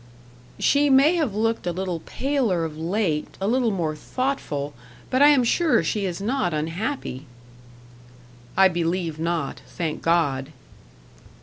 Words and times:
"She 0.57 0.89
may 0.89 1.13
have 1.17 1.35
looked 1.35 1.67
a 1.67 1.71
little 1.71 1.99
paler 1.99 2.65
of 2.65 2.75
late, 2.75 3.37
a 3.39 3.47
little 3.47 3.69
more 3.69 3.95
thoughtful. 3.95 4.73
But 5.11 5.21
I 5.21 5.27
am 5.27 5.43
sure 5.43 5.83
she 5.83 6.07
is 6.07 6.19
not 6.19 6.55
unhappy." 6.55 7.27
"I 8.57 8.67
believe 8.67 9.19
not 9.19 9.61
thank 9.67 10.01
God!" 10.01 10.53